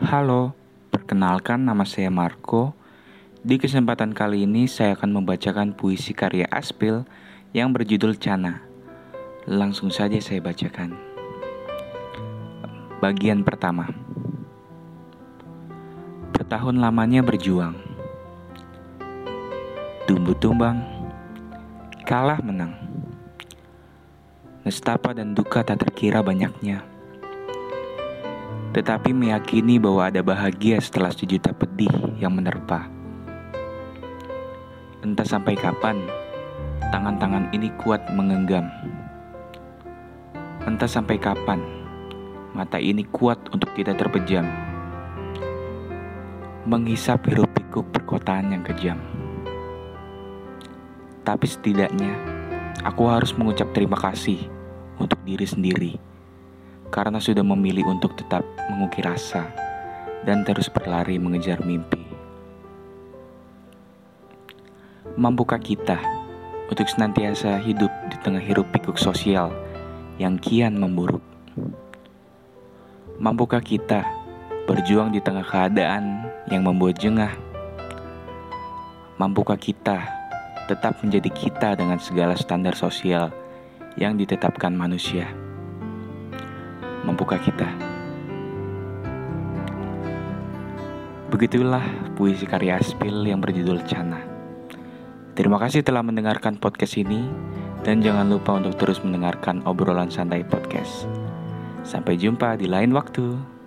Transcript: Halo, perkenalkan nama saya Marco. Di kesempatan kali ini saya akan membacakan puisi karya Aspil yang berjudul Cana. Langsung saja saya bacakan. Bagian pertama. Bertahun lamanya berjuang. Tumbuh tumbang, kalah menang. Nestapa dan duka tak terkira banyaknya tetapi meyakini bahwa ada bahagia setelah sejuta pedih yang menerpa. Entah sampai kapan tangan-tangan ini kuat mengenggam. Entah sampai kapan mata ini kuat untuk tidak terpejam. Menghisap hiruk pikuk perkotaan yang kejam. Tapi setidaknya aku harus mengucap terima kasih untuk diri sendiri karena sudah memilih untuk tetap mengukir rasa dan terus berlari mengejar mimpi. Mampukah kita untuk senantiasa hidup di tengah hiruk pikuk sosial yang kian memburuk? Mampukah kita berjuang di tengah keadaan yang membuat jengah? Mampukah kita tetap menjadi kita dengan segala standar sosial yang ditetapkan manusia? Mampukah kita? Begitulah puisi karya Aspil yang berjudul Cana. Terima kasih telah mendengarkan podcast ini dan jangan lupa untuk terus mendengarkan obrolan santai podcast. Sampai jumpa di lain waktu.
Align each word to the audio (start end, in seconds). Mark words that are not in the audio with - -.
Halo, 0.00 0.56
perkenalkan 0.88 1.68
nama 1.68 1.84
saya 1.84 2.08
Marco. 2.08 2.72
Di 3.44 3.60
kesempatan 3.60 4.16
kali 4.16 4.48
ini 4.48 4.64
saya 4.64 4.96
akan 4.96 5.20
membacakan 5.20 5.76
puisi 5.76 6.16
karya 6.16 6.48
Aspil 6.48 7.04
yang 7.52 7.68
berjudul 7.76 8.16
Cana. 8.16 8.64
Langsung 9.44 9.92
saja 9.92 10.16
saya 10.24 10.40
bacakan. 10.40 10.96
Bagian 13.04 13.44
pertama. 13.44 13.92
Bertahun 16.32 16.80
lamanya 16.80 17.20
berjuang. 17.20 17.76
Tumbuh 20.08 20.36
tumbang, 20.40 20.80
kalah 22.08 22.40
menang. 22.40 22.72
Nestapa 24.64 25.12
dan 25.12 25.36
duka 25.36 25.60
tak 25.60 25.84
terkira 25.84 26.24
banyaknya 26.24 26.89
tetapi 28.70 29.10
meyakini 29.10 29.82
bahwa 29.82 30.06
ada 30.06 30.22
bahagia 30.22 30.78
setelah 30.78 31.10
sejuta 31.10 31.50
pedih 31.50 31.90
yang 32.22 32.30
menerpa. 32.30 32.86
Entah 35.02 35.26
sampai 35.26 35.58
kapan 35.58 35.98
tangan-tangan 36.94 37.50
ini 37.50 37.66
kuat 37.82 37.98
mengenggam. 38.14 38.70
Entah 40.70 40.86
sampai 40.86 41.18
kapan 41.18 41.58
mata 42.54 42.78
ini 42.78 43.02
kuat 43.10 43.42
untuk 43.50 43.74
tidak 43.74 43.98
terpejam. 43.98 44.46
Menghisap 46.70 47.26
hiruk 47.26 47.50
pikuk 47.50 47.90
perkotaan 47.90 48.54
yang 48.54 48.62
kejam. 48.62 49.02
Tapi 51.26 51.46
setidaknya 51.48 52.14
aku 52.86 53.10
harus 53.10 53.34
mengucap 53.34 53.66
terima 53.74 53.98
kasih 53.98 54.46
untuk 55.00 55.18
diri 55.26 55.46
sendiri 55.48 56.09
karena 56.90 57.22
sudah 57.22 57.46
memilih 57.46 57.86
untuk 57.86 58.18
tetap 58.18 58.42
mengukir 58.68 59.06
rasa 59.06 59.46
dan 60.26 60.42
terus 60.42 60.66
berlari 60.66 61.16
mengejar 61.16 61.62
mimpi. 61.62 62.02
Mampukah 65.16 65.58
kita 65.58 65.98
untuk 66.70 66.86
senantiasa 66.86 67.58
hidup 67.62 67.90
di 68.10 68.16
tengah 68.22 68.42
hiruk 68.42 68.68
pikuk 68.74 68.98
sosial 68.98 69.50
yang 70.18 70.36
kian 70.38 70.76
memburuk? 70.76 71.22
Mampukah 73.18 73.62
kita 73.62 74.06
berjuang 74.64 75.10
di 75.10 75.20
tengah 75.20 75.44
keadaan 75.44 76.30
yang 76.46 76.62
membuat 76.62 76.96
jengah? 76.96 77.34
Mampukah 79.18 79.60
kita 79.60 80.00
tetap 80.70 81.02
menjadi 81.04 81.28
kita 81.28 81.76
dengan 81.76 82.00
segala 82.00 82.38
standar 82.38 82.72
sosial 82.72 83.28
yang 83.98 84.16
ditetapkan 84.16 84.72
manusia? 84.72 85.49
Mampukah 87.04 87.40
kita? 87.40 87.68
Begitulah 91.30 91.84
puisi 92.18 92.44
karya 92.44 92.76
Aspil 92.76 93.22
yang 93.22 93.38
berjudul 93.38 93.80
Cana. 93.86 94.20
Terima 95.38 95.56
kasih 95.56 95.80
telah 95.80 96.02
mendengarkan 96.02 96.58
podcast 96.58 96.98
ini 96.98 97.24
dan 97.80 98.04
jangan 98.04 98.28
lupa 98.28 98.60
untuk 98.60 98.76
terus 98.76 99.00
mendengarkan 99.00 99.64
obrolan 99.64 100.12
santai 100.12 100.44
podcast. 100.44 101.08
Sampai 101.86 102.20
jumpa 102.20 102.60
di 102.60 102.68
lain 102.68 102.92
waktu. 102.92 103.59